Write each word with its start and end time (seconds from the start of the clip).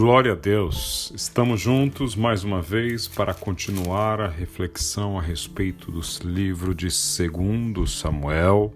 Glória 0.00 0.32
a 0.32 0.34
Deus! 0.34 1.12
Estamos 1.14 1.60
juntos 1.60 2.16
mais 2.16 2.42
uma 2.42 2.62
vez 2.62 3.06
para 3.06 3.34
continuar 3.34 4.18
a 4.18 4.28
reflexão 4.28 5.18
a 5.18 5.20
respeito 5.20 5.92
do 5.92 6.00
livro 6.24 6.74
de 6.74 6.90
segundo 6.90 7.86
Samuel, 7.86 8.72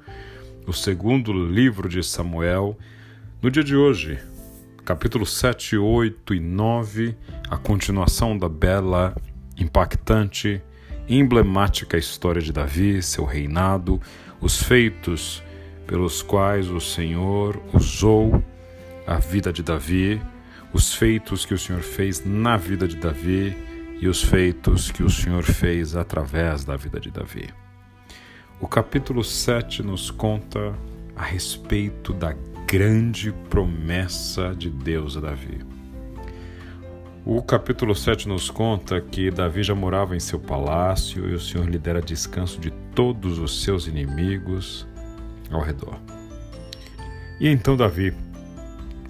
o 0.66 0.72
segundo 0.74 1.32
livro 1.32 1.88
de 1.88 2.03
Samuel, 2.03 2.76
no 3.40 3.50
dia 3.50 3.64
de 3.64 3.74
hoje, 3.74 4.18
capítulo 4.85 5.24
7, 5.24 5.78
8 5.78 6.35
e 6.35 6.40
9, 6.40 7.17
a 7.49 7.56
continuação 7.56 8.36
da 8.36 8.46
bela, 8.46 9.17
impactante, 9.56 10.60
emblemática 11.09 11.96
história 11.96 12.42
de 12.42 12.53
Davi, 12.53 13.03
seu 13.03 13.24
reinado, 13.24 13.99
os 14.42 14.63
feitos 14.63 15.42
pelos 15.86 16.20
quais 16.20 16.68
o 16.68 16.82
Senhor 16.82 17.59
usou 17.72 18.45
a 19.06 19.16
vida 19.16 19.50
de 19.50 19.62
Davi 19.62 20.20
os 20.74 20.92
feitos 20.92 21.46
que 21.46 21.55
o 21.55 21.59
Senhor 21.59 21.83
fez 21.83 22.24
na 22.27 22.56
vida 22.56 22.88
de 22.88 22.96
Davi 22.96 23.56
e 24.01 24.09
os 24.09 24.20
feitos 24.20 24.91
que 24.91 25.05
o 25.05 25.09
Senhor 25.09 25.45
fez 25.45 25.95
através 25.95 26.65
da 26.65 26.77
vida 26.77 26.98
de 26.98 27.12
Davi. 27.12 27.48
O 28.60 28.66
capítulo 28.66 29.23
7 29.23 29.84
nos 29.84 30.10
conta 30.10 30.74
a 31.15 31.23
respeito 31.23 32.12
da 32.12 32.34
grande 32.66 33.32
promessa 33.48 34.52
de 34.52 34.68
Deus 34.68 35.16
a 35.16 35.20
Davi. 35.20 35.60
O 37.24 37.41
capítulo 37.41 37.95
7 37.95 38.27
nos 38.27 38.51
conta 38.51 39.01
que 39.01 39.30
Davi 39.30 39.62
já 39.62 39.77
morava 39.77 40.16
em 40.16 40.20
seu 40.20 40.41
palácio 40.41 41.30
e 41.30 41.34
o 41.34 41.41
Senhor 41.41 41.68
lhe 41.70 41.79
dera 41.79 42.02
descanso 42.02 42.59
de 42.60 42.73
todos 42.96 43.38
os 43.38 43.62
seus 43.62 43.87
inimigos 43.87 44.88
ao 45.52 45.62
redor. 45.62 46.01
E 47.38 47.48
então 47.48 47.77
Davi, 47.77 48.12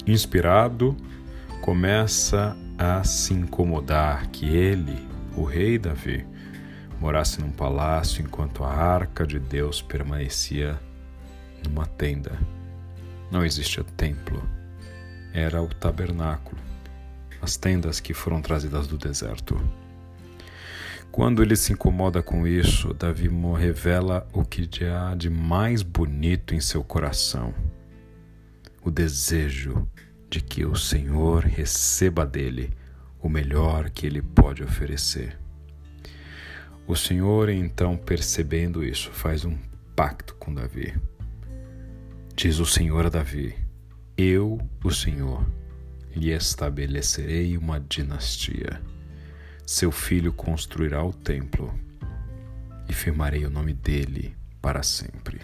inspirado 0.07 0.95
começa 1.65 2.55
a 2.77 3.03
se 3.05 3.33
incomodar 3.33 4.27
que 4.27 4.55
ele, 4.55 4.99
o 5.35 5.45
rei 5.45 5.79
Davi, 5.79 6.27
morasse 7.01 7.41
num 7.41 7.51
palácio 7.51 8.23
enquanto 8.23 8.63
a 8.63 8.69
arca 8.69 9.27
de 9.27 9.39
Deus 9.39 9.81
permanecia 9.81 10.79
numa 11.67 11.87
tenda. 11.87 12.39
Não 13.31 13.43
existia 13.43 13.83
templo, 13.83 14.47
era 15.33 15.63
o 15.63 15.69
tabernáculo, 15.69 16.61
as 17.41 17.57
tendas 17.57 17.99
que 17.99 18.13
foram 18.13 18.43
trazidas 18.43 18.87
do 18.87 18.99
deserto. 18.99 19.59
Quando 21.11 21.43
ele 21.43 21.57
se 21.57 21.73
incomoda 21.73 22.23
com 22.23 22.47
isso, 22.47 22.93
Davi 22.93 23.31
revela 23.59 24.29
o 24.35 24.45
que 24.45 24.69
há 24.85 25.15
de 25.15 25.31
mais 25.31 25.81
bonito 25.81 26.55
em 26.55 26.61
seu 26.61 26.85
coração: 26.85 27.55
o 28.83 28.91
desejo 28.91 29.89
de 30.35 30.41
que 30.41 30.67
o 30.67 30.75
Senhor 30.75 31.45
receba 31.45 32.27
dele 32.27 32.73
o 33.23 33.29
melhor 33.29 33.89
que 33.89 34.05
ele 34.05 34.21
pode 34.21 34.65
oferecer. 34.65 35.39
O 36.89 36.97
Senhor, 36.97 37.49
então, 37.49 37.97
percebendo 37.97 38.83
isso, 38.83 39.13
faz 39.13 39.45
um 39.45 39.57
pacto 39.95 40.35
com 40.35 40.53
Davi. 40.53 40.93
Diz 42.35 42.59
o 42.59 42.67
Senhor 42.67 43.07
a 43.07 43.11
Davi: 43.11 43.55
Eu, 44.17 44.59
o 44.83 44.91
Senhor, 44.91 45.47
lhe 46.17 46.33
estabelecerei 46.33 47.57
uma 47.57 47.79
dinastia. 47.79 48.83
Seu 49.65 49.93
filho 49.93 50.33
construirá 50.33 51.05
o 51.05 51.13
templo 51.13 51.73
e 52.89 52.93
firmarei 52.93 53.47
o 53.47 53.51
nome 53.51 53.73
dele 53.73 54.35
para 54.61 54.83
sempre. 54.83 55.41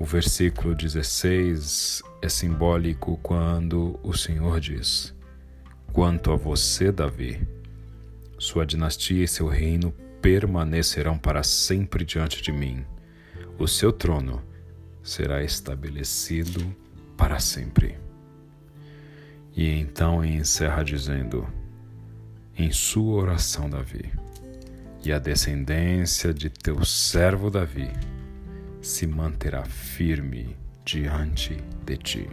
O 0.00 0.04
versículo 0.06 0.74
16 0.74 2.02
é 2.22 2.28
simbólico 2.30 3.18
quando 3.22 4.00
o 4.02 4.14
Senhor 4.14 4.58
diz: 4.58 5.14
Quanto 5.92 6.32
a 6.32 6.36
você, 6.36 6.90
Davi, 6.90 7.46
sua 8.38 8.64
dinastia 8.64 9.22
e 9.22 9.28
seu 9.28 9.46
reino 9.46 9.92
permanecerão 10.22 11.18
para 11.18 11.42
sempre 11.42 12.02
diante 12.02 12.40
de 12.40 12.50
mim. 12.50 12.82
O 13.58 13.68
seu 13.68 13.92
trono 13.92 14.42
será 15.02 15.44
estabelecido 15.44 16.74
para 17.14 17.38
sempre. 17.38 17.98
E 19.54 19.68
então 19.68 20.24
encerra 20.24 20.82
dizendo: 20.82 21.46
Em 22.56 22.72
sua 22.72 23.20
oração, 23.20 23.68
Davi, 23.68 24.10
e 25.04 25.12
a 25.12 25.18
descendência 25.18 26.32
de 26.32 26.48
teu 26.48 26.86
servo 26.86 27.50
Davi 27.50 27.90
se 28.80 29.06
manterá 29.06 29.64
firme 29.64 30.56
diante 30.84 31.56
de 31.84 31.96
ti. 31.96 32.30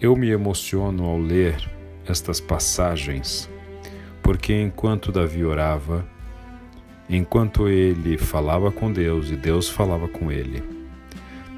Eu 0.00 0.16
me 0.16 0.30
emociono 0.30 1.04
ao 1.04 1.18
ler 1.18 1.56
estas 2.06 2.40
passagens, 2.40 3.48
porque 4.22 4.54
enquanto 4.54 5.12
Davi 5.12 5.44
orava, 5.44 6.06
enquanto 7.08 7.68
ele 7.68 8.16
falava 8.16 8.70
com 8.70 8.92
Deus 8.92 9.30
e 9.30 9.36
Deus 9.36 9.68
falava 9.68 10.08
com 10.08 10.30
ele, 10.30 10.62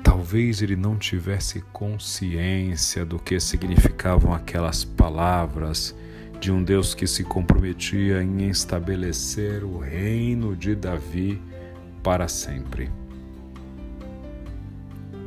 talvez 0.02 0.62
ele 0.62 0.76
não 0.76 0.96
tivesse 0.96 1.60
consciência 1.72 3.04
do 3.04 3.18
que 3.18 3.38
significavam 3.38 4.32
aquelas 4.32 4.84
palavras 4.84 5.94
de 6.40 6.50
um 6.50 6.62
Deus 6.62 6.94
que 6.94 7.06
se 7.06 7.22
comprometia 7.22 8.22
em 8.22 8.48
estabelecer 8.48 9.62
o 9.62 9.78
reino 9.78 10.56
de 10.56 10.74
Davi 10.74 11.40
para 12.02 12.28
sempre. 12.28 12.90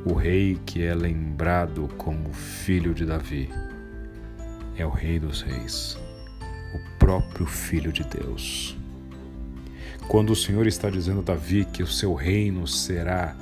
O 0.05 0.13
rei 0.13 0.59
que 0.65 0.83
é 0.83 0.93
lembrado 0.93 1.89
como 1.97 2.31
filho 2.33 2.93
de 2.93 3.05
Davi 3.05 3.49
é 4.77 4.85
o 4.85 4.89
Rei 4.89 5.19
dos 5.19 5.41
Reis, 5.41 5.97
o 6.73 6.99
próprio 6.99 7.45
Filho 7.45 7.91
de 7.91 8.03
Deus. 8.03 8.77
Quando 10.07 10.31
o 10.31 10.35
Senhor 10.35 10.67
está 10.67 10.89
dizendo 10.89 11.21
a 11.21 11.23
Davi 11.23 11.65
que 11.65 11.81
o 11.81 11.87
seu 11.87 12.13
reino 12.13 12.67
será 12.67 13.35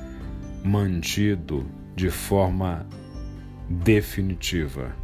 mantido 0.63 1.65
de 1.95 2.09
forma 2.09 2.85
definitiva, 3.67 4.95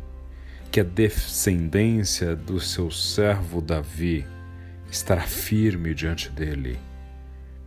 que 0.71 0.79
a 0.79 0.83
descendência 0.83 2.35
do 2.35 2.59
seu 2.59 2.91
servo 2.91 3.59
Davi 3.59 4.25
estará 4.89 5.23
firme 5.23 5.93
diante 5.93 6.29
dele 6.29 6.79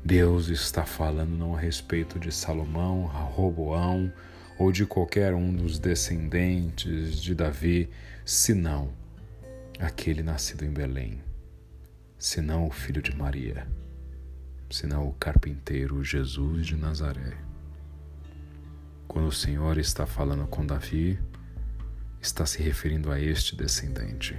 Deus 0.04 0.48
está 0.48 0.84
falando 0.84 1.30
não 1.30 1.54
a 1.54 1.60
respeito 1.60 2.18
de 2.18 2.32
Salomão, 2.32 3.02
Roboão 3.06 4.12
ou 4.58 4.72
de 4.72 4.84
qualquer 4.84 5.32
um 5.32 5.54
dos 5.54 5.78
descendentes 5.78 7.22
de 7.22 7.36
Davi, 7.36 7.88
senão 8.24 8.92
aquele 9.78 10.24
nascido 10.24 10.64
em 10.64 10.72
Belém, 10.72 11.22
senão 12.18 12.66
o 12.66 12.70
filho 12.70 13.00
de 13.00 13.16
Maria, 13.16 13.64
senão 14.68 15.06
o 15.06 15.12
carpinteiro 15.14 16.02
Jesus 16.02 16.66
de 16.66 16.76
Nazaré. 16.76 17.36
Quando 19.06 19.28
o 19.28 19.32
Senhor 19.32 19.78
está 19.78 20.04
falando 20.04 20.48
com 20.48 20.66
Davi, 20.66 21.16
está 22.20 22.44
se 22.44 22.60
referindo 22.60 23.12
a 23.12 23.20
este 23.20 23.54
descendente, 23.54 24.36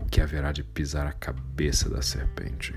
o 0.00 0.06
que 0.06 0.22
haverá 0.22 0.52
de 0.52 0.64
pisar 0.64 1.06
a 1.06 1.12
cabeça 1.12 1.90
da 1.90 2.00
serpente. 2.00 2.74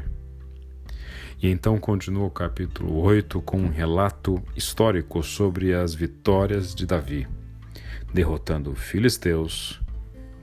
E 1.40 1.50
então 1.50 1.78
continua 1.78 2.26
o 2.26 2.32
capítulo 2.32 3.00
8 3.00 3.40
com 3.42 3.58
um 3.58 3.70
relato 3.70 4.42
histórico 4.56 5.22
sobre 5.22 5.72
as 5.72 5.94
vitórias 5.94 6.74
de 6.74 6.84
Davi, 6.84 7.28
derrotando 8.12 8.74
filisteus, 8.74 9.80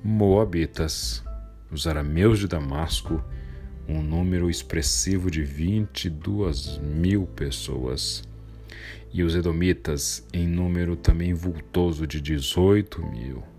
moabitas, 0.04 1.24
os 1.68 1.88
arameus 1.88 2.38
de 2.38 2.46
Damasco, 2.46 3.20
um 3.88 4.00
número 4.00 4.48
expressivo 4.48 5.32
de 5.32 5.42
22 5.42 6.78
mil 6.78 7.26
pessoas, 7.26 8.22
e 9.12 9.24
os 9.24 9.34
edomitas, 9.34 10.24
em 10.32 10.46
número 10.46 10.94
também 10.94 11.34
vultoso 11.34 12.06
de 12.06 12.20
18 12.20 13.04
mil. 13.04 13.53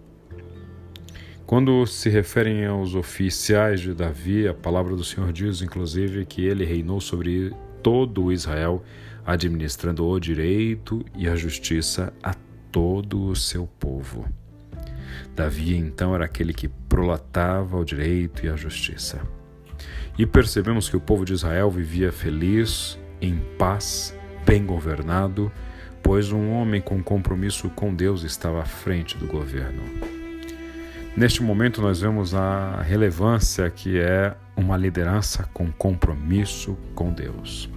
Quando 1.45 1.85
se 1.85 2.09
referem 2.09 2.65
aos 2.65 2.95
oficiais 2.95 3.79
de 3.79 3.93
Davi, 3.93 4.47
a 4.47 4.53
palavra 4.53 4.95
do 4.95 5.03
Senhor 5.03 5.31
diz, 5.31 5.61
inclusive, 5.61 6.25
que 6.25 6.43
ele 6.43 6.65
reinou 6.65 6.99
sobre 6.99 7.53
todo 7.83 8.31
Israel, 8.31 8.83
administrando 9.23 10.07
o 10.07 10.19
direito 10.19 11.05
e 11.15 11.27
a 11.27 11.35
justiça 11.35 12.11
a 12.23 12.33
todo 12.71 13.27
o 13.27 13.35
seu 13.35 13.67
povo. 13.79 14.25
Davi, 15.35 15.75
então, 15.75 16.15
era 16.15 16.25
aquele 16.25 16.51
que 16.51 16.67
prolatava 16.67 17.77
o 17.77 17.85
direito 17.85 18.43
e 18.43 18.49
a 18.49 18.55
justiça. 18.55 19.21
E 20.17 20.25
percebemos 20.25 20.89
que 20.89 20.97
o 20.97 21.01
povo 21.01 21.23
de 21.23 21.33
Israel 21.33 21.69
vivia 21.69 22.11
feliz, 22.11 22.97
em 23.21 23.37
paz, 23.59 24.17
bem 24.47 24.65
governado, 24.65 25.51
pois 26.01 26.31
um 26.31 26.49
homem 26.53 26.81
com 26.81 27.03
compromisso 27.03 27.69
com 27.69 27.93
Deus 27.93 28.23
estava 28.23 28.63
à 28.63 28.65
frente 28.65 29.15
do 29.15 29.27
governo. 29.27 30.14
Neste 31.17 31.41
momento, 31.41 31.81
nós 31.81 32.01
vemos 32.01 32.35
a 32.35 32.81
relevância 32.81 33.69
que 33.69 33.97
é 33.97 34.35
uma 34.57 34.75
liderança 34.75 35.43
com 35.53 35.71
compromisso 35.71 36.77
com 36.93 37.13
Deus. 37.13 37.69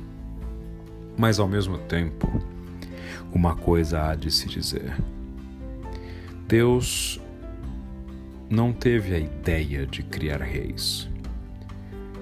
Mas, 1.17 1.39
ao 1.39 1.47
mesmo 1.47 1.79
tempo, 1.79 2.29
uma 3.33 3.55
coisa 3.55 4.09
há 4.09 4.17
de 4.17 4.29
se 4.29 4.49
dizer: 4.49 4.93
Deus 6.49 7.21
não 8.51 8.73
teve 8.73 9.15
a 9.15 9.19
ideia 9.21 9.87
de 9.87 10.03
criar 10.03 10.43
reis. 10.43 11.09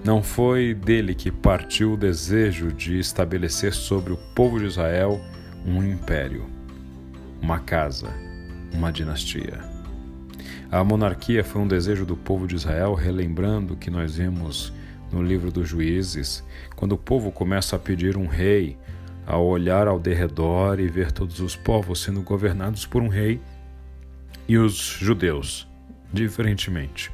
Não 0.05 0.23
foi 0.23 0.75
dele 0.75 1.15
que 1.15 1.31
partiu 1.33 1.95
o 1.95 1.97
desejo 1.97 2.71
de 2.71 2.99
estabelecer 2.99 3.73
sobre 3.73 4.13
o 4.13 4.19
povo 4.35 4.59
de 4.59 4.67
Israel 4.67 5.19
um 5.65 5.83
império, 5.83 6.45
uma 7.41 7.59
casa, 7.59 8.09
uma 8.73 8.93
dinastia. 8.93 9.76
A 10.71 10.83
monarquia 10.83 11.45
foi 11.45 11.63
um 11.63 11.69
desejo 11.69 12.05
do 12.05 12.17
povo 12.17 12.47
de 12.47 12.57
Israel, 12.57 12.95
relembrando 12.95 13.77
que 13.77 13.89
nós 13.89 14.17
vimos 14.17 14.73
no 15.13 15.23
livro 15.23 15.53
dos 15.53 15.69
Juízes, 15.69 16.43
quando 16.75 16.93
o 16.93 16.99
povo 16.99 17.31
começa 17.31 17.77
a 17.77 17.79
pedir 17.79 18.17
um 18.17 18.27
rei, 18.27 18.77
ao 19.25 19.45
olhar 19.47 19.87
ao 19.87 19.99
derredor 19.99 20.81
e 20.81 20.89
ver 20.89 21.13
todos 21.13 21.41
os 21.41 21.55
povos 21.55 22.03
sendo 22.03 22.21
governados 22.23 22.85
por 22.85 23.01
um 23.01 23.09
rei, 23.09 23.41
e 24.49 24.59
os 24.59 24.75
judeus, 24.75 25.69
diferentemente, 26.13 27.13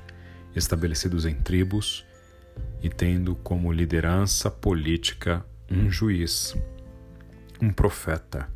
estabelecidos 0.55 1.27
em 1.27 1.35
tribos 1.35 2.05
e 2.83 2.89
tendo 2.89 3.35
como 3.37 3.73
liderança 3.73 4.51
política 4.51 5.45
um 5.71 5.91
juiz, 5.91 6.57
um 7.61 7.71
profeta, 7.71 8.49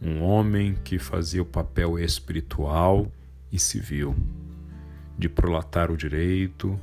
um 0.00 0.22
homem 0.22 0.74
que 0.84 0.98
fazia 0.98 1.42
o 1.42 1.46
papel 1.46 1.98
espiritual 1.98 3.10
e 3.50 3.58
civil 3.58 4.16
de 5.18 5.28
prolatar 5.28 5.90
o 5.90 5.96
direito, 5.96 6.78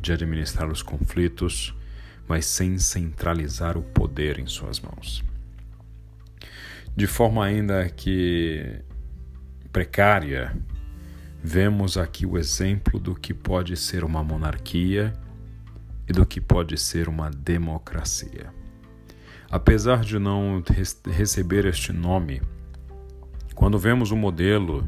de 0.00 0.12
administrar 0.12 0.70
os 0.70 0.82
conflitos, 0.82 1.74
mas 2.28 2.46
sem 2.46 2.78
centralizar 2.78 3.76
o 3.76 3.82
poder 3.82 4.38
em 4.38 4.46
suas 4.46 4.80
mãos. 4.80 5.24
De 6.94 7.06
forma 7.06 7.44
ainda 7.44 7.88
que 7.88 8.80
precária, 9.72 10.56
vemos 11.42 11.96
aqui 11.96 12.26
o 12.26 12.36
exemplo 12.36 12.98
do 12.98 13.14
que 13.14 13.32
pode 13.32 13.76
ser 13.76 14.04
uma 14.04 14.22
monarquia 14.22 15.12
e 16.08 16.12
do 16.12 16.26
que 16.26 16.40
pode 16.40 16.76
ser 16.76 17.08
uma 17.08 17.30
democracia. 17.30 18.52
Apesar 19.50 20.04
de 20.04 20.18
não 20.18 20.62
receber 21.06 21.64
este 21.64 21.92
nome, 21.92 22.42
quando 23.54 23.78
vemos 23.78 24.10
o 24.10 24.16
modelo 24.16 24.86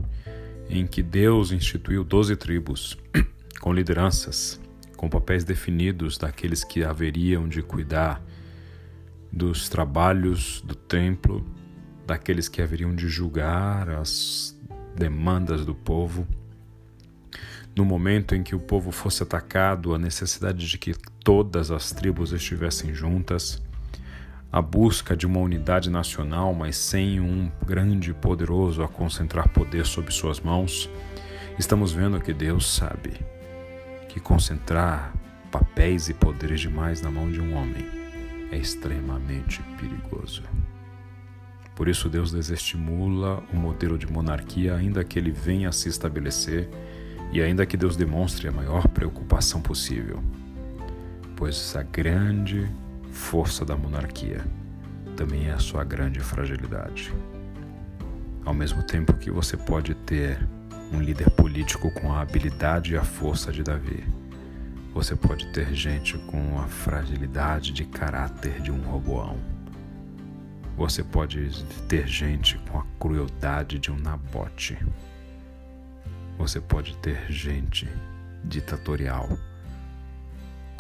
em 0.73 0.87
que 0.87 1.03
Deus 1.03 1.53
instituiu 1.53 2.03
doze 2.03 2.35
tribos 2.35 2.97
com 3.61 3.75
lideranças, 3.75 4.59
com 4.97 5.07
papéis 5.07 5.45
definidos 5.45 6.17
daqueles 6.17 6.65
que 6.65 6.83
haveriam 6.83 7.47
de 7.47 7.63
cuidar 7.63 8.25
dos 9.31 9.69
trabalhos 9.69 10.63
do 10.63 10.75
templo, 10.75 11.47
daqueles 12.07 12.49
que 12.49 12.63
haveriam 12.63 12.95
de 12.95 13.07
julgar 13.07 13.91
as 13.91 14.59
demandas 14.97 15.67
do 15.67 15.75
povo. 15.75 16.27
No 17.77 17.85
momento 17.85 18.35
em 18.35 18.43
que 18.43 18.55
o 18.55 18.61
povo 18.61 18.91
fosse 18.91 19.23
atacado, 19.23 19.95
a 19.95 19.99
necessidade 19.99 20.67
de 20.67 20.79
que 20.79 20.95
todas 21.23 21.71
as 21.71 21.93
tribos 21.93 22.33
estivessem 22.33 22.95
juntas, 22.95 23.63
a 24.53 24.61
busca 24.61 25.17
de 25.17 25.27
uma 25.27 25.41
unidade 25.41 25.89
nacional, 25.89 26.53
mas 26.53 26.77
sem 26.77 27.19
um 27.19 27.51
grande 27.65 28.11
e 28.11 28.15
poderoso 28.15 28.83
a 28.83 28.89
concentrar 28.89 29.49
poder 29.49 29.87
sob 29.87 30.13
suas 30.13 30.41
mãos, 30.41 30.91
estamos 31.59 31.91
vendo 31.91 32.21
que 32.21 32.35
Deus 32.35 32.71
sabe 32.71 33.15
que 34.11 34.21
concentrar 34.21 35.15
papéis 35.51 36.11
e 36.11 36.15
poderes 36.15 36.61
demais 36.61 37.01
na 37.01 37.11
mão 37.11 37.33
de 37.33 37.41
um 37.41 37.57
homem 37.57 37.87
é 38.51 38.59
extremamente 38.59 39.63
perigoso. 39.81 40.43
Por 41.75 41.89
isso, 41.89 42.11
Deus 42.11 42.31
desestimula 42.31 43.43
o 43.51 43.57
modelo 43.57 43.97
de 43.97 44.07
monarquia, 44.07 44.77
ainda 44.77 45.03
que 45.03 45.19
ele 45.19 45.31
venha 45.31 45.71
a 45.71 45.73
se 45.73 45.89
estabelecer 45.89 46.69
e 47.33 47.41
ainda 47.41 47.65
que 47.65 47.79
Deus 47.79 47.97
demonstre 47.97 48.47
a 48.47 48.53
maior 48.53 48.87
preocupação 48.89 49.63
possível, 49.63 50.23
pois 51.35 51.75
a 51.75 51.83
grande 51.83 52.71
força 53.13 53.65
da 53.65 53.77
monarquia 53.77 54.45
também 55.17 55.49
é 55.49 55.53
a 55.53 55.59
sua 55.59 55.85
grande 55.85 56.19
fragilidade. 56.19 57.15
Ao 58.45 58.53
mesmo 58.53 58.83
tempo 58.83 59.13
que 59.15 59.31
você 59.31 59.57
pode 59.57 59.95
ter 59.95 60.39
um 60.93 61.01
líder 61.01 61.31
político 61.31 61.91
com 61.93 62.13
a 62.13 62.21
habilidade 62.21 62.93
e 62.93 62.97
a 62.97 63.05
força 63.05 63.53
de 63.53 63.63
Davi. 63.63 64.05
Você 64.95 65.17
pode 65.17 65.51
ter 65.53 65.73
gente 65.75 66.19
com 66.19 66.59
a 66.61 66.67
fragilidade 66.67 67.73
de 67.73 67.85
caráter 67.85 68.61
de 68.61 68.71
um 68.71 68.81
Roboão. 68.83 69.39
Você 70.77 71.03
pode 71.03 71.65
ter 71.89 72.07
gente 72.07 72.59
com 72.71 72.79
a 72.79 72.85
crueldade 72.99 73.79
de 73.79 73.91
um 73.91 73.99
Nabote. 73.99 74.77
Você 76.37 76.61
pode 76.61 76.97
ter 76.99 77.31
gente 77.31 77.89
ditatorial, 78.45 79.29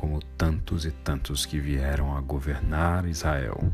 como 0.02 0.20
tantos 0.37 0.84
e 0.84 0.90
tantos 0.90 1.46
que 1.46 1.60
vieram 1.60 2.16
a 2.16 2.20
governar 2.20 3.06
Israel 3.06 3.72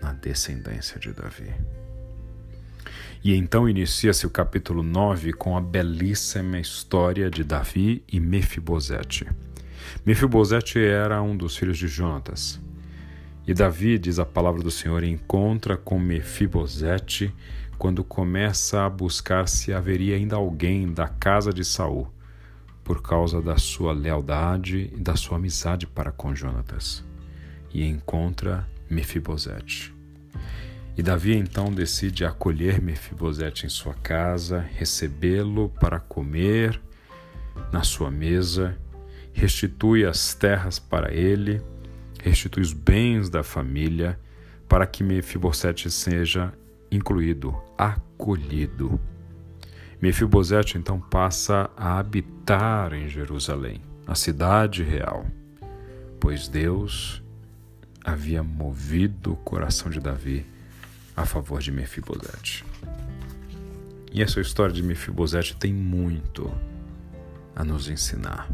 na 0.00 0.12
descendência 0.12 1.00
de 1.00 1.12
Davi. 1.12 1.52
E 3.24 3.34
então 3.34 3.68
inicia-se 3.68 4.24
o 4.24 4.30
capítulo 4.30 4.84
9 4.84 5.32
com 5.32 5.56
a 5.56 5.60
belíssima 5.60 6.60
história 6.60 7.28
de 7.28 7.42
Davi 7.42 8.04
e 8.06 8.20
Mefibosete. 8.20 9.26
Mefibosete 10.06 10.78
era 10.78 11.20
um 11.20 11.36
dos 11.36 11.56
filhos 11.56 11.76
de 11.76 11.88
Jonatas. 11.88 12.60
E 13.44 13.52
Davi, 13.52 13.98
diz 13.98 14.20
a 14.20 14.24
palavra 14.24 14.62
do 14.62 14.70
Senhor, 14.70 15.02
encontra 15.02 15.76
com 15.76 15.98
Mefibosete 15.98 17.34
quando 17.76 18.04
começa 18.04 18.86
a 18.86 18.88
buscar 18.88 19.48
se 19.48 19.72
haveria 19.72 20.14
ainda 20.14 20.36
alguém 20.36 20.92
da 20.92 21.08
casa 21.08 21.52
de 21.52 21.64
Saul, 21.64 22.08
por 22.84 23.02
causa 23.02 23.40
da 23.40 23.56
sua 23.56 23.92
lealdade 23.92 24.90
e 24.92 24.98
da 24.98 25.16
sua 25.16 25.36
amizade 25.36 25.86
para 25.86 26.10
com 26.10 26.34
Jonatas. 26.34 27.04
E 27.72 27.84
encontra 27.84 28.68
Mefibosete. 28.90 29.94
E 30.96 31.02
Davi 31.02 31.34
então 31.34 31.72
decide 31.72 32.24
acolher 32.24 32.82
Mefibosete 32.82 33.64
em 33.64 33.68
sua 33.68 33.94
casa, 33.94 34.60
recebê-lo 34.60 35.70
para 35.80 35.98
comer 35.98 36.80
na 37.72 37.82
sua 37.82 38.10
mesa, 38.10 38.76
restitui 39.32 40.04
as 40.04 40.34
terras 40.34 40.78
para 40.78 41.12
ele, 41.12 41.62
restitui 42.22 42.62
os 42.62 42.72
bens 42.72 43.30
da 43.30 43.42
família, 43.42 44.18
para 44.68 44.86
que 44.86 45.02
Mefibosete 45.02 45.90
seja 45.90 46.52
incluído, 46.90 47.54
acolhido. 47.76 49.00
Mefibosete 50.02 50.76
então 50.76 50.98
passa 50.98 51.70
a 51.76 51.96
habitar 51.96 52.92
em 52.92 53.08
Jerusalém, 53.08 53.80
a 54.04 54.16
cidade 54.16 54.82
real, 54.82 55.24
pois 56.18 56.48
Deus 56.48 57.22
havia 58.04 58.42
movido 58.42 59.34
o 59.34 59.36
coração 59.36 59.88
de 59.88 60.00
Davi 60.00 60.44
a 61.16 61.24
favor 61.24 61.60
de 61.60 61.70
Mefibosete. 61.70 62.64
E 64.10 64.20
essa 64.20 64.40
história 64.40 64.74
de 64.74 64.82
Mefibosete 64.82 65.56
tem 65.56 65.72
muito 65.72 66.52
a 67.54 67.62
nos 67.62 67.88
ensinar. 67.88 68.50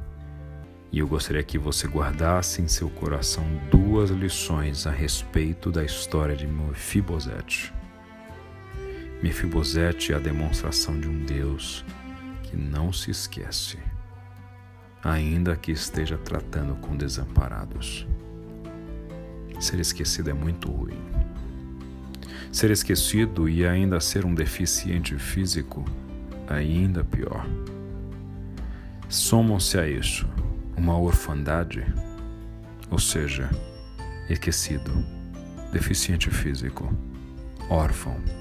E 0.92 0.98
eu 0.98 1.08
gostaria 1.08 1.42
que 1.42 1.56
você 1.56 1.88
guardasse 1.88 2.60
em 2.60 2.68
seu 2.68 2.90
coração 2.90 3.44
duas 3.70 4.10
lições 4.10 4.86
a 4.86 4.90
respeito 4.90 5.72
da 5.72 5.82
história 5.82 6.36
de 6.36 6.46
Mefibosete. 6.46 7.72
Mefibosete 9.22 10.12
é 10.12 10.16
a 10.16 10.20
demonstração 10.20 10.98
de 10.98 11.08
um 11.08 11.24
Deus 11.24 11.84
que 12.44 12.56
não 12.56 12.92
se 12.92 13.10
esquece, 13.10 13.76
ainda 15.02 15.56
que 15.56 15.72
esteja 15.72 16.16
tratando 16.16 16.76
com 16.76 16.96
desamparados. 16.96 18.06
Ser 19.58 19.80
esquecido 19.80 20.30
é 20.30 20.32
muito 20.32 20.70
ruim. 20.70 21.02
Ser 22.52 22.70
esquecido 22.70 23.48
e 23.48 23.66
ainda 23.66 23.98
ser 23.98 24.24
um 24.24 24.32
deficiente 24.32 25.18
físico, 25.18 25.84
ainda 26.46 27.02
pior. 27.02 27.44
Somam-se 29.08 29.78
a 29.78 29.88
isso 29.88 30.28
uma 30.76 30.96
orfandade, 30.96 31.84
ou 32.88 33.00
seja, 33.00 33.50
esquecido, 34.30 34.92
deficiente 35.72 36.30
físico, 36.30 36.96
órfão. 37.68 38.37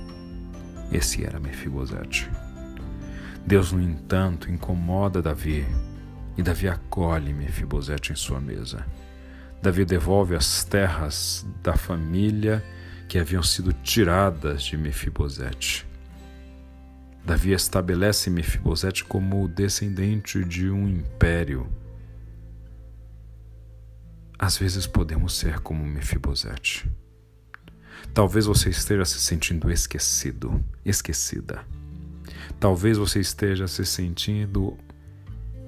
Esse 0.91 1.25
era 1.25 1.39
Mefibosete. 1.39 2.29
Deus, 3.45 3.71
no 3.71 3.81
entanto, 3.81 4.51
incomoda 4.51 5.21
Davi 5.21 5.65
e 6.37 6.43
Davi 6.43 6.67
acolhe 6.67 7.33
Mefibosete 7.33 8.11
em 8.11 8.15
sua 8.15 8.39
mesa. 8.39 8.85
Davi 9.61 9.85
devolve 9.85 10.35
as 10.35 10.63
terras 10.63 11.45
da 11.63 11.75
família 11.75 12.63
que 13.07 13.17
haviam 13.17 13.41
sido 13.41 13.73
tiradas 13.73 14.63
de 14.63 14.77
Mefibosete. 14.77 15.85
Davi 17.25 17.51
estabelece 17.51 18.29
Mefibosete 18.29 19.03
como 19.03 19.47
descendente 19.47 20.43
de 20.43 20.69
um 20.69 20.87
império. 20.87 21.67
Às 24.39 24.57
vezes 24.57 24.85
podemos 24.85 25.33
ser 25.37 25.59
como 25.59 25.83
Mefibosete. 25.83 26.89
Talvez 28.13 28.45
você 28.45 28.69
esteja 28.69 29.05
se 29.05 29.19
sentindo 29.19 29.71
esquecido, 29.71 30.63
esquecida. 30.83 31.65
Talvez 32.59 32.97
você 32.97 33.19
esteja 33.19 33.67
se 33.67 33.85
sentindo 33.85 34.77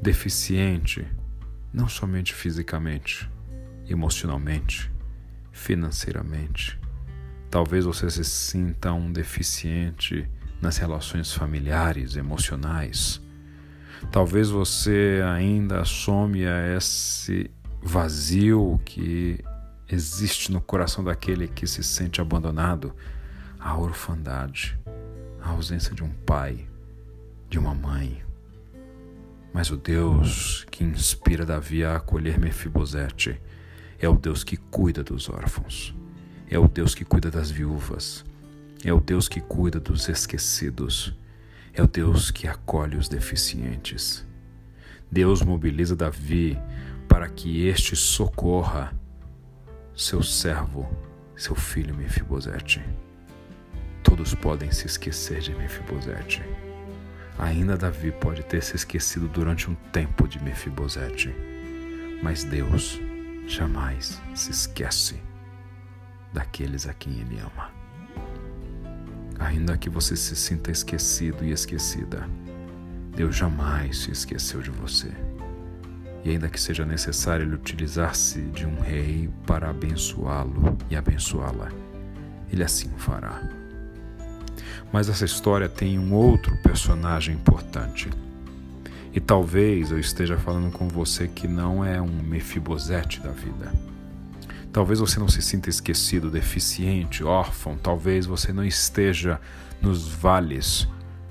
deficiente, 0.02 1.06
não 1.74 1.88
somente 1.88 2.34
fisicamente, 2.34 3.30
emocionalmente, 3.88 4.92
financeiramente. 5.52 6.80
Talvez 7.50 7.86
você 7.86 8.10
se 8.10 8.24
sinta 8.24 8.94
um 8.94 9.12
deficiente 9.12 10.28
nas 10.62 10.78
relações 10.78 11.34
familiares, 11.34 12.16
emocionais. 12.16 13.22
Talvez 14.12 14.50
você 14.50 15.22
ainda 15.36 15.84
some 15.84 16.46
a 16.46 16.76
esse 16.76 17.52
vazio 17.82 18.80
que 18.86 19.40
existe 19.90 20.52
no 20.52 20.62
coração 20.62 21.04
daquele 21.04 21.48
que 21.48 21.66
se 21.66 21.84
sente 21.84 22.22
abandonado, 22.22 22.94
a 23.60 23.76
orfandade, 23.78 24.78
a 25.42 25.50
ausência 25.50 25.96
de 25.96 26.04
um 26.04 26.10
pai, 26.26 26.68
de 27.50 27.58
uma 27.58 27.74
mãe. 27.74 28.24
Mas 29.52 29.72
o 29.72 29.78
Deus 29.78 30.66
que 30.70 30.84
inspira 30.84 31.46
Davi 31.46 31.84
a 31.84 31.96
acolher 31.96 32.40
Mefibosete 32.40 33.42
é 34.00 34.08
o 34.08 34.16
Deus 34.16 34.44
que 34.44 34.56
cuida 34.56 35.04
dos 35.04 35.28
órfãos, 35.28 35.96
é 36.48 36.60
o 36.60 36.68
Deus 36.68 36.94
que 36.94 37.04
cuida 37.04 37.32
das 37.32 37.50
viúvas, 37.50 38.24
é 38.84 38.94
o 38.94 39.02
Deus 39.02 39.28
que 39.28 39.42
cuida 39.42 39.80
dos 39.80 40.08
esquecidos, 40.08 41.14
é 41.74 41.82
o 41.82 41.88
Deus 41.88 42.30
que 42.30 42.48
acolhe 42.48 42.96
os 42.96 43.10
deficientes. 43.10 44.26
Deus 45.12 45.42
mobiliza 45.42 45.96
Davi 45.96 46.58
para 47.08 47.28
que 47.28 47.66
este 47.66 47.96
socorra 47.96 48.94
seu 50.00 50.24
servo, 50.24 50.90
seu 51.36 51.54
filho 51.54 51.94
Mefibosete. 51.94 52.82
Todos 54.02 54.34
podem 54.34 54.72
se 54.72 54.88
esquecer 54.88 55.42
de 55.42 55.54
Mefibosete. 55.54 56.42
Ainda 57.38 57.76
Davi 57.76 58.10
pode 58.10 58.44
ter 58.44 58.64
se 58.64 58.78
esquecido 58.78 59.28
durante 59.28 59.70
um 59.70 59.76
tempo 59.92 60.26
de 60.26 60.42
Mefibosete, 60.42 61.36
mas 62.24 62.46
Deus 62.46 62.98
jamais 63.46 64.22
se 64.34 64.52
esquece 64.52 65.22
daqueles 66.32 66.88
a 66.88 66.94
quem 66.94 67.20
Ele 67.20 67.38
ama. 67.38 67.70
Ainda 69.38 69.78
que 69.78 69.90
você 69.90 70.16
se 70.16 70.34
sinta 70.34 70.72
esquecido 70.72 71.44
e 71.44 71.52
esquecida, 71.52 72.26
Deus 73.14 73.36
jamais 73.36 73.98
se 73.98 74.12
esqueceu 74.12 74.62
de 74.62 74.70
você. 74.70 75.12
E 76.24 76.32
ainda 76.32 76.50
que 76.50 76.60
seja 76.60 76.86
necessário 76.86 77.46
ele 77.46 77.56
utilizar-se 77.56 78.42
de 78.42 78.66
um 78.66 78.80
rei 78.82 79.30
para 79.46 79.70
abençoá-lo 79.70 80.78
e 80.90 80.96
abençoá-la, 80.96 81.70
ele 82.52 82.64
assim 82.64 82.90
fará. 82.98 83.42
Mas 84.92 85.08
essa 85.08 85.26
história 85.26 85.70
tem 85.70 85.98
um 85.98 86.14
outro 86.14 86.56
personagem 86.58 87.36
importante. 87.36 88.10
E 89.14 89.20
talvez 89.20 89.92
eu 89.92 90.00
esteja 90.00 90.38
falando 90.38 90.72
com 90.72 90.88
você 90.88 91.28
que 91.28 91.48
não 91.48 91.84
é 91.84 92.02
um 92.02 92.22
Mefibosete 92.24 93.20
da 93.22 93.32
vida. 93.32 93.72
Talvez 94.72 95.00
você 95.00 95.20
não 95.20 95.28
se 95.28 95.42
sinta 95.42 95.70
esquecido, 95.70 96.30
deficiente, 96.30 97.24
órfão, 97.24 97.76
talvez 97.76 98.26
você 98.26 98.54
não 98.54 98.64
esteja 98.64 99.40
nos 99.82 100.08
vales, 100.08 100.88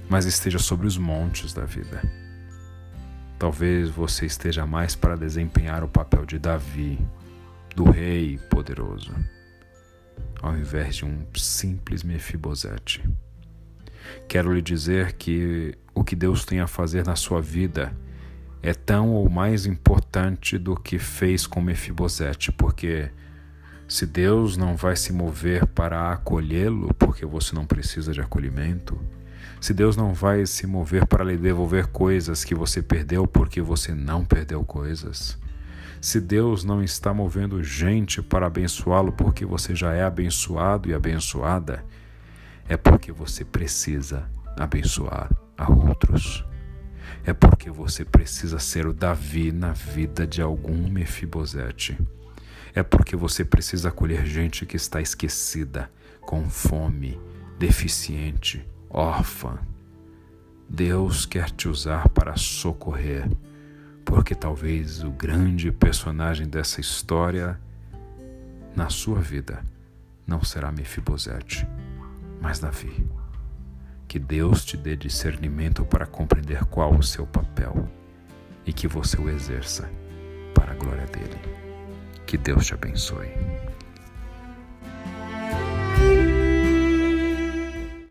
mas 0.08 0.24
esteja 0.24 0.58
sobre 0.58 0.86
os 0.86 0.98
montes 0.98 1.52
da 1.52 1.64
vida. 1.64 2.02
Talvez 3.38 3.88
você 3.88 4.26
esteja 4.26 4.66
mais 4.66 4.96
para 4.96 5.16
desempenhar 5.16 5.84
o 5.84 5.88
papel 5.88 6.26
de 6.26 6.38
Davi, 6.38 6.98
do 7.76 7.88
rei 7.88 8.36
poderoso, 8.50 9.14
ao 10.42 10.56
invés 10.56 10.96
de 10.96 11.04
um 11.04 11.24
simples 11.36 12.02
Mefibosete. 12.02 13.08
Quero 14.26 14.52
lhe 14.52 14.60
dizer 14.60 15.12
que 15.12 15.78
o 15.94 16.02
que 16.02 16.16
Deus 16.16 16.44
tem 16.44 16.58
a 16.58 16.66
fazer 16.66 17.06
na 17.06 17.14
sua 17.14 17.40
vida 17.40 17.92
é 18.60 18.74
tão 18.74 19.10
ou 19.10 19.28
mais 19.28 19.66
importante 19.66 20.58
do 20.58 20.74
que 20.74 20.98
fez 20.98 21.46
com 21.46 21.60
Mefibosete, 21.60 22.50
porque 22.50 23.08
se 23.86 24.04
Deus 24.04 24.56
não 24.56 24.74
vai 24.74 24.96
se 24.96 25.12
mover 25.12 25.64
para 25.64 26.10
acolhê-lo, 26.10 26.92
porque 26.94 27.24
você 27.24 27.54
não 27.54 27.64
precisa 27.64 28.12
de 28.12 28.20
acolhimento, 28.20 29.00
se 29.60 29.74
Deus 29.74 29.96
não 29.96 30.12
vai 30.14 30.46
se 30.46 30.66
mover 30.66 31.06
para 31.06 31.24
lhe 31.24 31.36
devolver 31.36 31.86
coisas 31.88 32.44
que 32.44 32.54
você 32.54 32.80
perdeu 32.80 33.26
porque 33.26 33.60
você 33.60 33.94
não 33.94 34.24
perdeu 34.24 34.64
coisas, 34.64 35.38
se 36.00 36.20
Deus 36.20 36.62
não 36.62 36.82
está 36.82 37.12
movendo 37.12 37.62
gente 37.62 38.22
para 38.22 38.46
abençoá-lo 38.46 39.12
porque 39.12 39.44
você 39.44 39.74
já 39.74 39.92
é 39.92 40.04
abençoado 40.04 40.88
e 40.88 40.94
abençoada, 40.94 41.84
é 42.68 42.76
porque 42.76 43.10
você 43.10 43.44
precisa 43.44 44.28
abençoar 44.56 45.30
a 45.56 45.70
outros. 45.72 46.44
É 47.24 47.32
porque 47.32 47.70
você 47.70 48.04
precisa 48.04 48.58
ser 48.58 48.86
o 48.86 48.92
Davi 48.92 49.50
na 49.50 49.72
vida 49.72 50.26
de 50.26 50.40
algum 50.40 50.88
Mefibosete. 50.88 51.98
É 52.74 52.82
porque 52.82 53.16
você 53.16 53.44
precisa 53.44 53.88
acolher 53.88 54.24
gente 54.24 54.64
que 54.64 54.76
está 54.76 55.00
esquecida, 55.00 55.90
com 56.20 56.48
fome, 56.48 57.18
deficiente, 57.58 58.64
órfã. 58.90 59.58
Deus 60.68 61.24
quer 61.24 61.50
te 61.50 61.68
usar 61.68 62.08
para 62.10 62.36
socorrer, 62.36 63.28
porque 64.04 64.34
talvez 64.34 65.02
o 65.02 65.10
grande 65.10 65.72
personagem 65.72 66.46
dessa 66.46 66.80
história 66.80 67.58
na 68.76 68.90
sua 68.90 69.20
vida 69.20 69.64
não 70.26 70.44
será 70.44 70.70
Mefibosete, 70.70 71.66
mas 72.40 72.58
Davi. 72.58 73.06
Que 74.06 74.18
Deus 74.18 74.64
te 74.64 74.76
dê 74.76 74.96
discernimento 74.96 75.84
para 75.84 76.06
compreender 76.06 76.64
qual 76.66 76.94
o 76.94 77.02
seu 77.02 77.26
papel 77.26 77.88
e 78.64 78.72
que 78.72 78.86
você 78.86 79.18
o 79.18 79.28
exerça 79.28 79.90
para 80.54 80.72
a 80.72 80.74
glória 80.74 81.06
dele. 81.06 81.38
Que 82.26 82.36
Deus 82.36 82.66
te 82.66 82.74
abençoe. 82.74 83.28